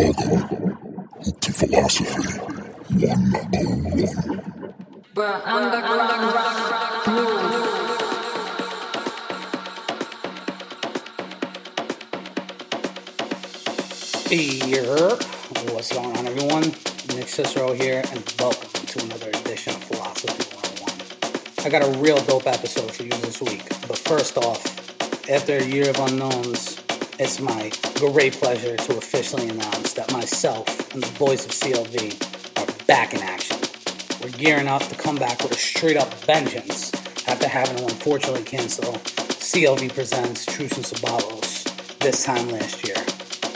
[0.00, 0.40] Welcome
[1.42, 2.32] to Philosophy
[2.88, 4.40] 101.
[5.14, 8.00] Bruh, underground rock blues.
[14.70, 15.20] Yep.
[15.74, 16.62] What's going on, everyone?
[17.14, 20.44] Nick Cicero here, and welcome to another edition of Philosophy
[20.80, 21.66] 101.
[21.66, 24.64] I got a real dope episode for you this week, but first off,
[25.28, 26.79] after a year of unknowns,
[27.20, 32.16] it's my great pleasure to officially announce that myself and the boys of CLV
[32.56, 33.58] are back in action.
[34.22, 36.94] We're gearing up to come back with a straight up vengeance
[37.28, 42.96] after having to unfortunately cancel CLV Presents Truce and Sabalos this time last year.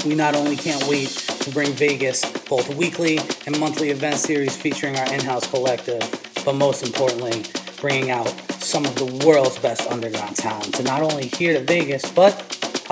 [0.04, 4.98] We not only can't wait to bring Vegas both weekly and monthly event series featuring
[4.98, 6.02] our in house collective,
[6.44, 7.44] but most importantly,
[7.80, 8.28] bringing out
[8.60, 12.43] some of the world's best underground talent to not only here to Vegas, but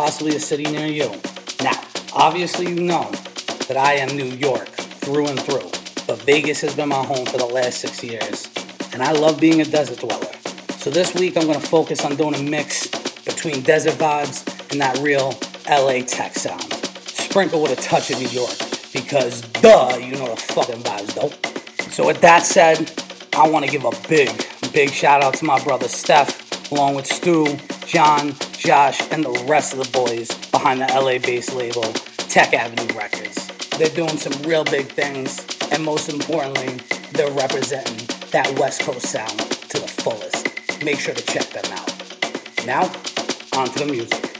[0.03, 1.09] possibly a city near you.
[1.63, 1.81] Now,
[2.13, 3.09] obviously, you know
[3.69, 5.71] that I am New York through and through,
[6.09, 8.51] but Vegas has been my home for the last six years,
[8.93, 10.33] and I love being a desert dweller.
[10.79, 12.89] So this week, I'm to focus on doing a mix
[13.25, 14.43] between desert vibes
[14.73, 15.39] and that real
[15.71, 16.65] LA tech sound
[17.07, 18.59] sprinkle with a touch of New York
[18.93, 21.91] because duh, you know the fucking vibes though.
[21.93, 22.91] So with that said,
[23.37, 24.31] I want to give a big,
[24.73, 29.73] big shout out to my brother Steph, along with Stu, John, Josh, and the rest
[29.73, 33.49] of the boys behind the LA-based label Tech Avenue Records.
[33.77, 36.79] They're doing some real big things, and most importantly,
[37.13, 40.49] they're representing that West Coast sound to the fullest.
[40.85, 41.93] Make sure to check them out.
[42.65, 42.83] Now,
[43.59, 44.32] on to the music.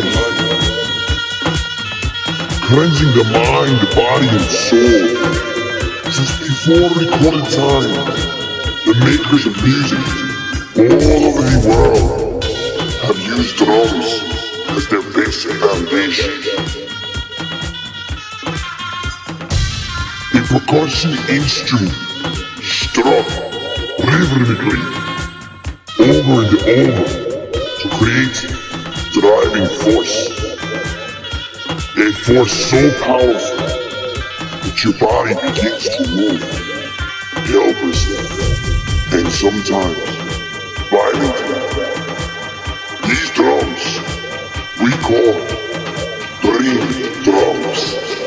[0.00, 0.54] Life.
[2.66, 5.06] Cleansing the mind, body, and soul.
[6.10, 7.92] Since before recorded time,
[8.86, 10.04] the makers of music
[10.76, 12.44] all over the world
[13.04, 14.08] have used drums
[14.70, 16.32] as their basic foundation.
[20.34, 21.94] A percussion instrument
[22.62, 23.26] struck
[24.00, 24.82] rhythmically
[26.00, 27.23] over and over
[29.84, 30.28] force.
[31.98, 33.56] A force so powerful
[34.62, 36.42] that your body begins to move
[37.44, 38.16] helplessly
[39.12, 40.08] and sometimes
[40.88, 41.60] violently.
[43.08, 43.84] These drums
[44.80, 45.34] we call
[46.40, 48.23] dream drums.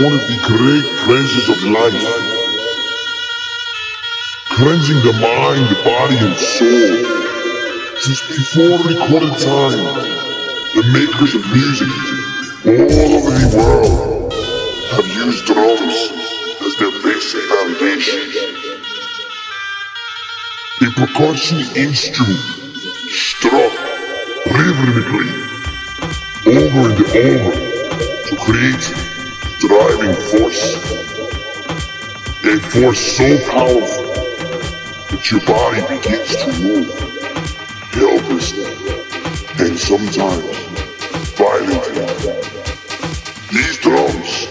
[0.00, 2.08] One of the great pleasures of life.
[4.48, 7.04] Cleansing the mind, body, and soul.
[8.00, 9.84] Since before recorded time,
[10.72, 11.92] the makers of music
[12.64, 14.32] all over the world
[14.96, 15.96] have used drums
[16.64, 18.20] as their basic foundation.
[20.80, 22.40] A percussion instrument
[23.12, 23.72] struck
[24.48, 25.28] rhythmically
[26.56, 29.09] over and over to create
[29.60, 30.74] driving force.
[32.44, 34.06] A force so powerful
[35.10, 36.88] that your body begins to move
[37.92, 38.64] helplessly
[39.58, 40.56] and sometimes
[41.36, 42.06] violently.
[43.52, 44.48] These drums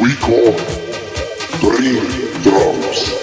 [0.00, 0.56] we call
[1.60, 2.02] dream
[2.42, 3.21] drums.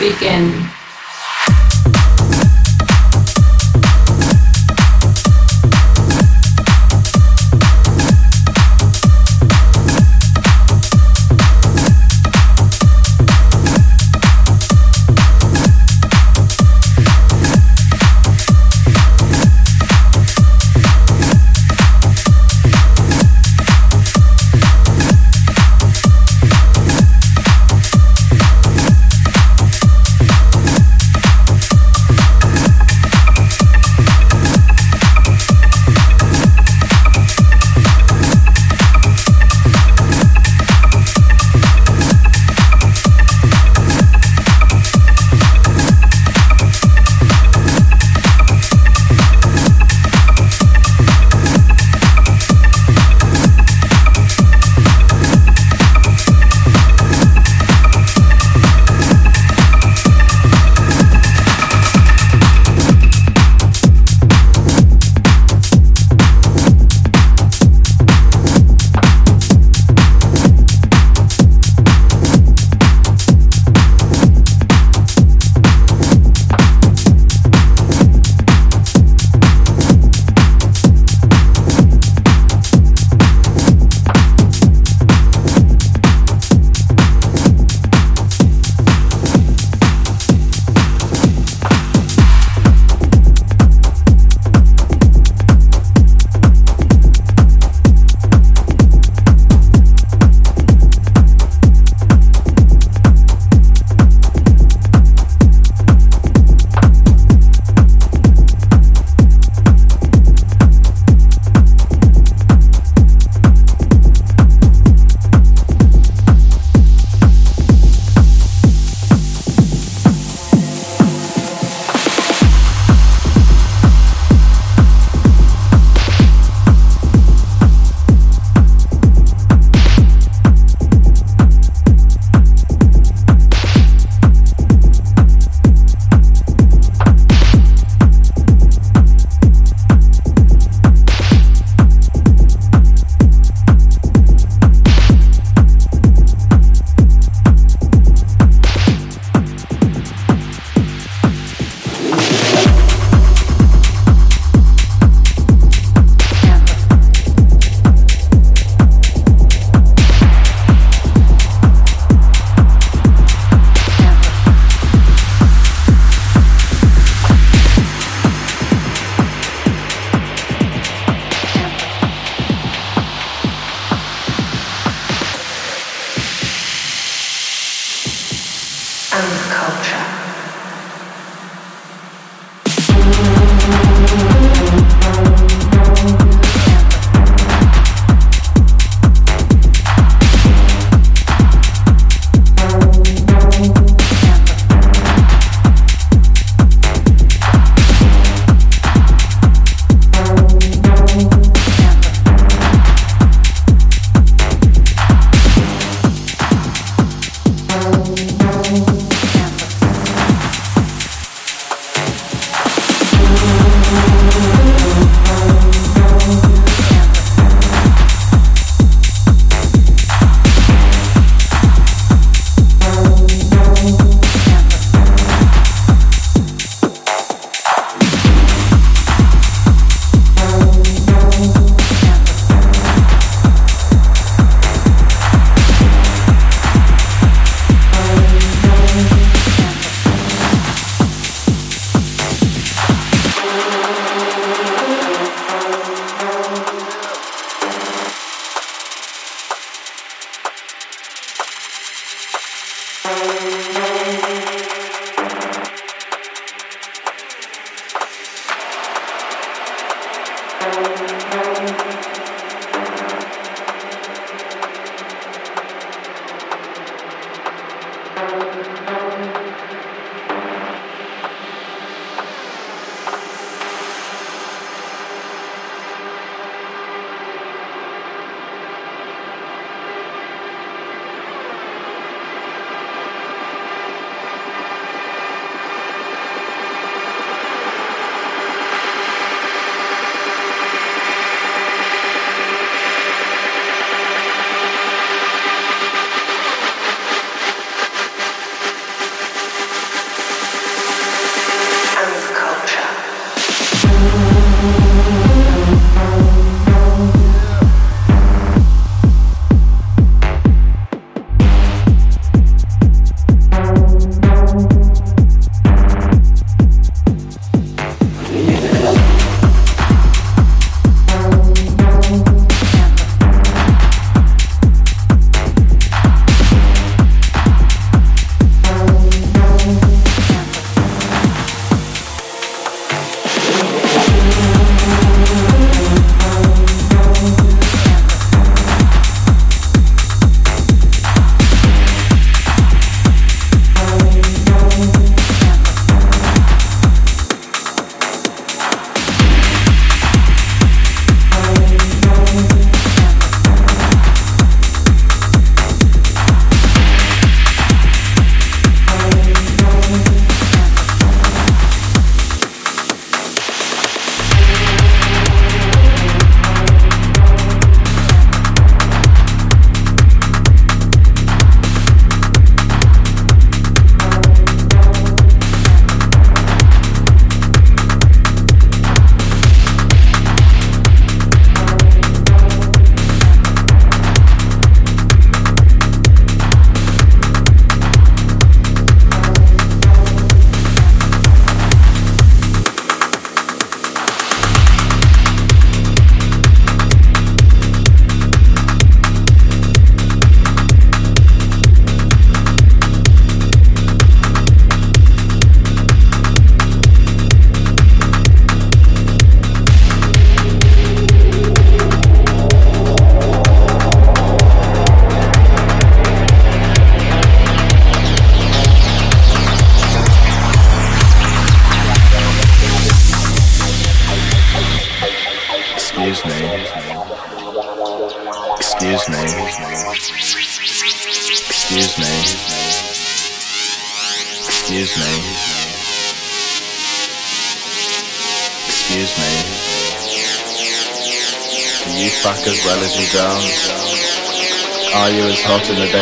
[0.00, 0.70] begin.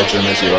[0.08, 0.57] Hot in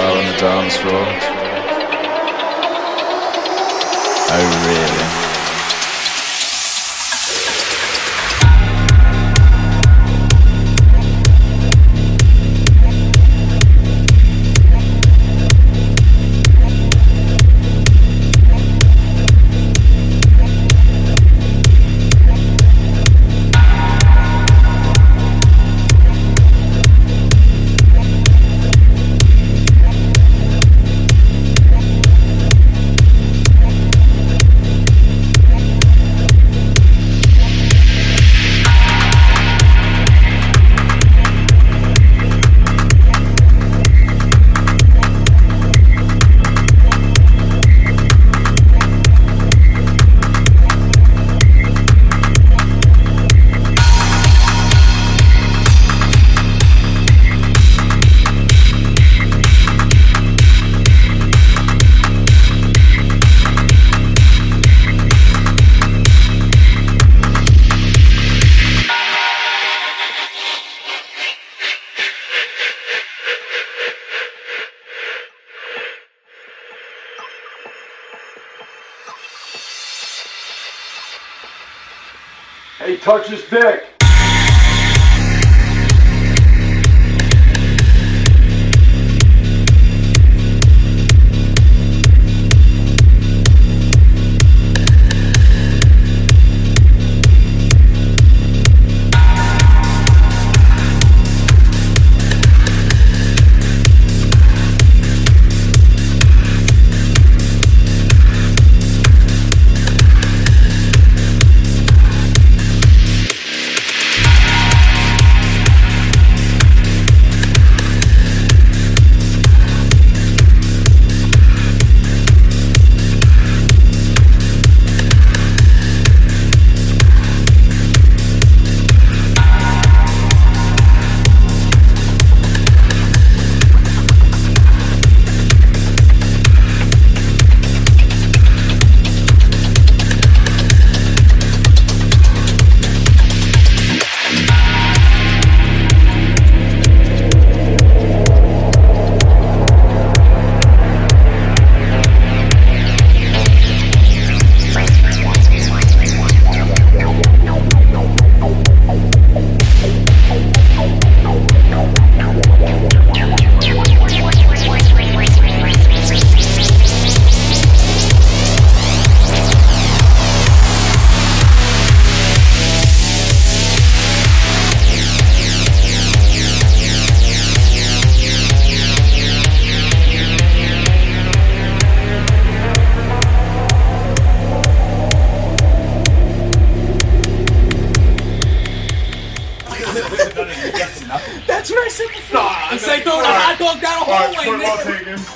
[83.09, 83.98] touch his dick.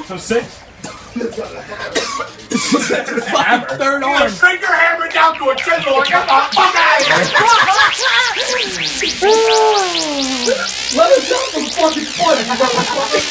[0.04, 0.08] Nigga.
[0.08, 0.08] taken.
[0.08, 0.60] So six.
[2.54, 4.32] Fucking third You arm.
[4.32, 7.18] shrink your hammer down to a chisel and get the fuck out of here!
[10.96, 13.24] Let us know some fucking fun, you motherfucker.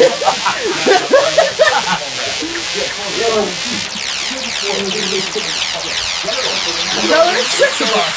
[7.08, 8.16] Tell her six of us.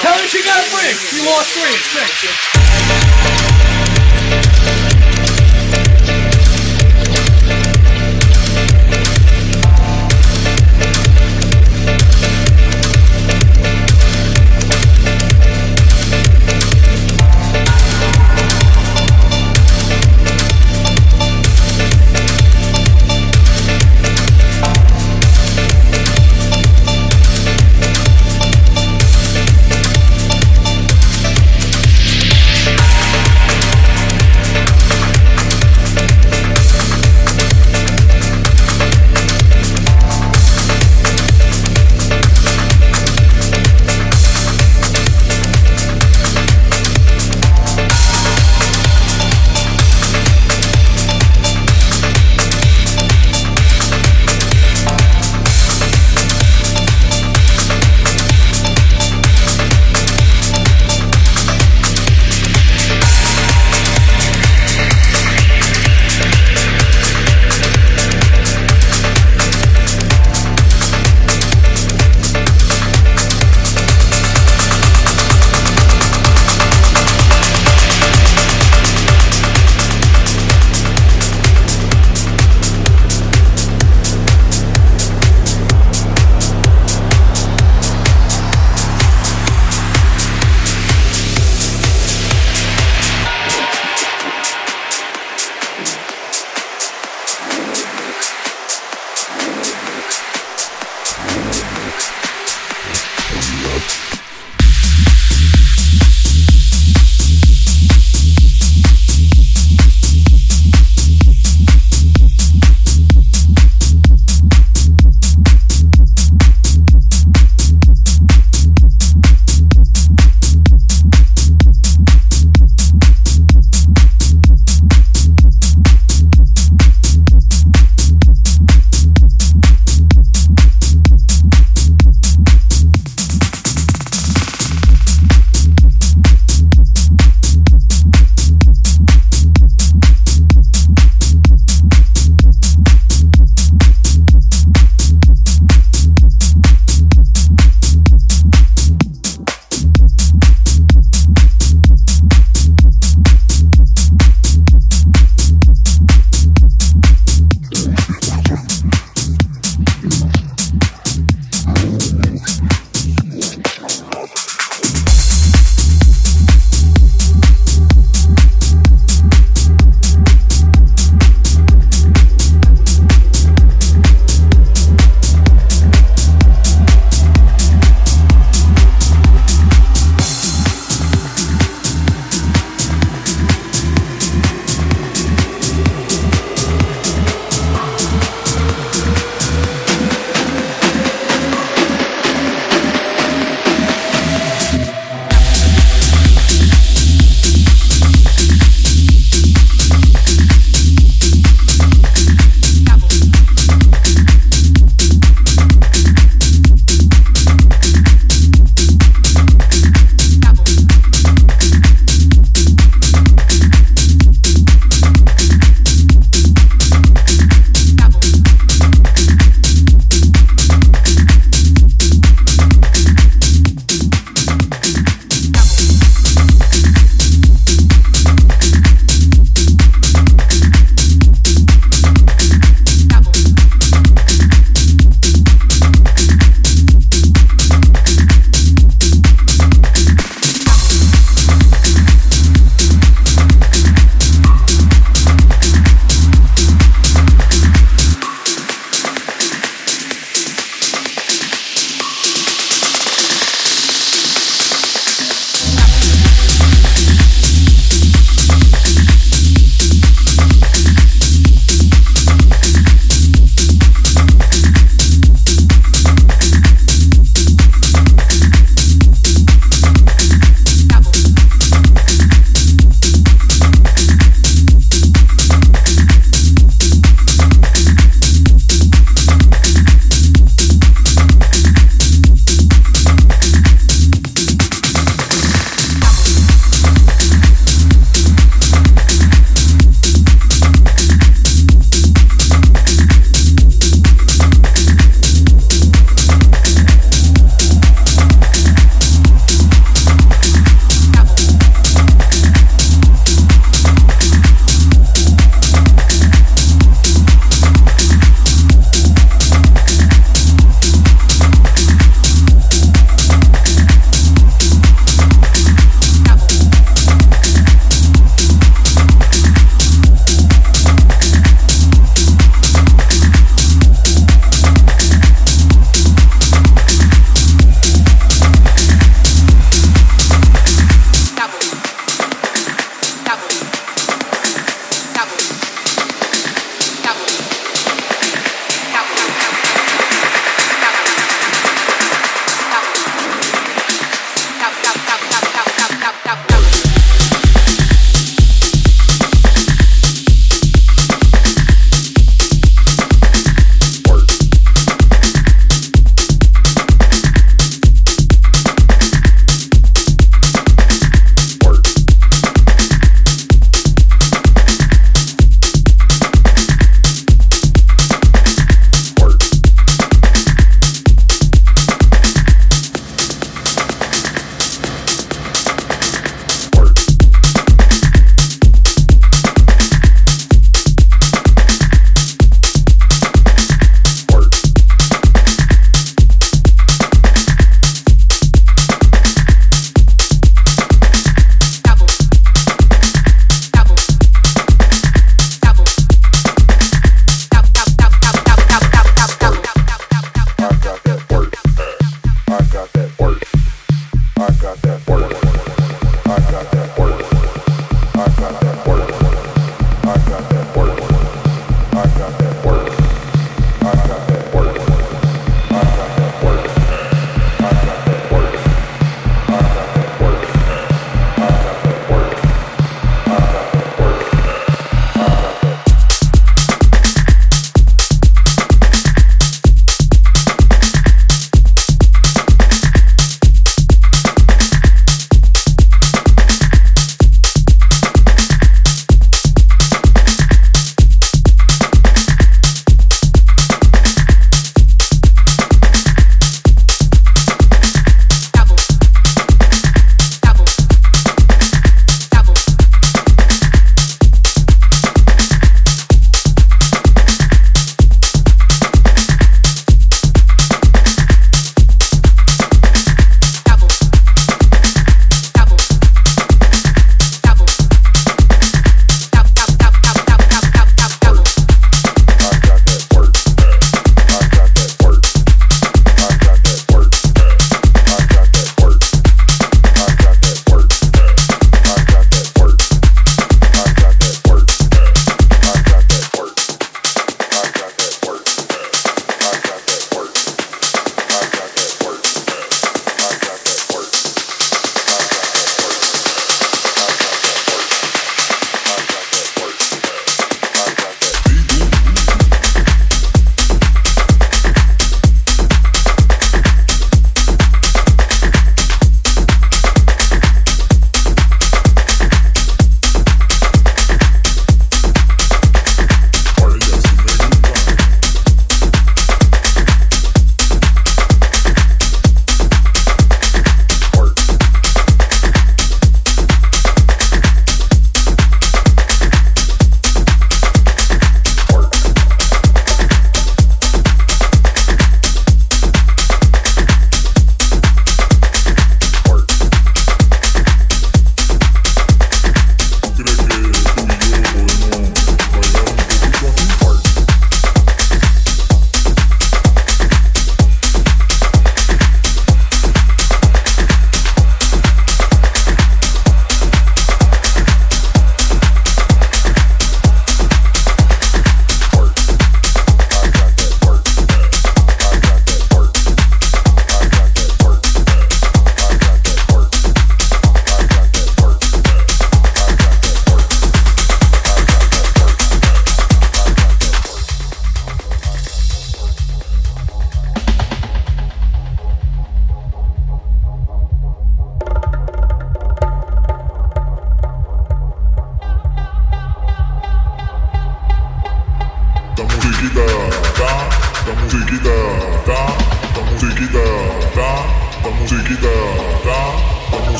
[0.00, 0.96] Tell her she got a bring.
[0.96, 1.76] She lost three.
[1.76, 2.55] Six.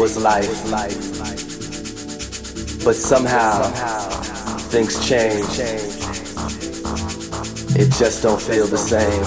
[0.00, 0.48] was life.
[2.82, 3.64] But somehow,
[4.70, 5.44] things change.
[7.78, 9.20] It just don't feel the same.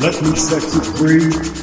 [0.00, 1.57] Let me set you free.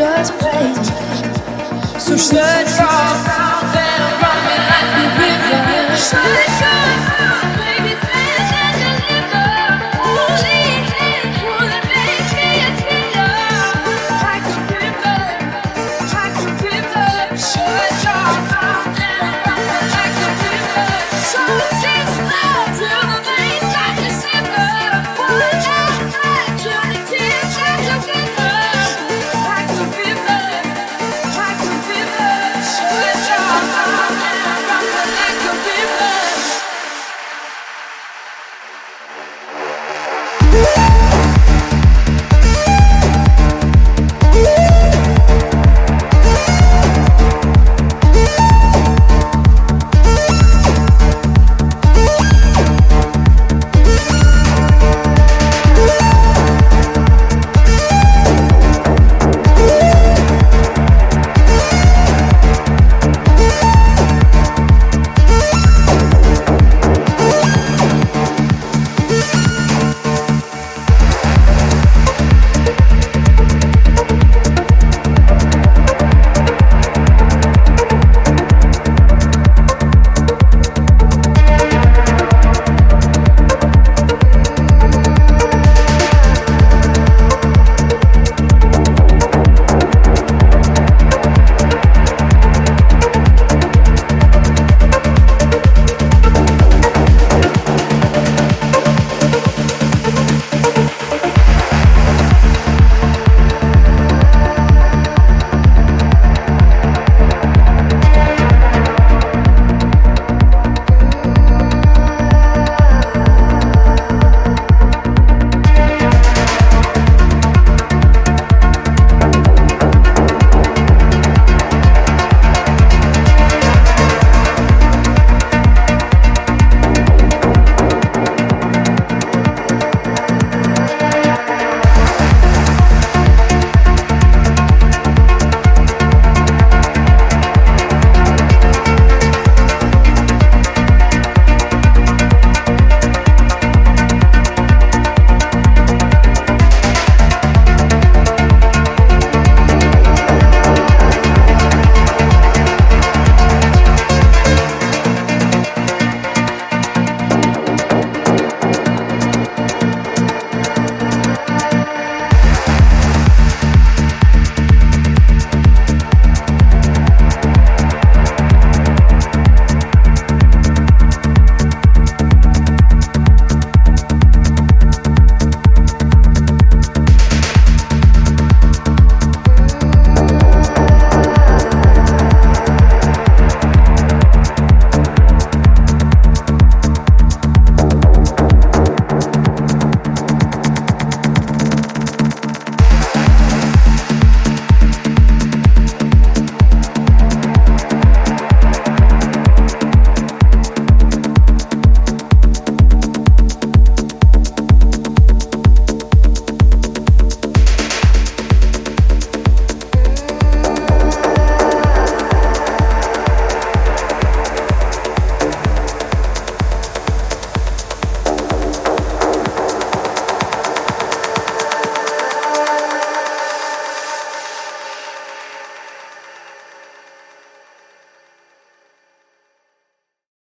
[0.00, 2.00] Just break.
[2.00, 3.49] So shut it